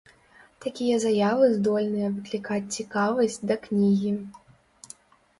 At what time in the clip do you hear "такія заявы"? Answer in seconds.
0.63-1.49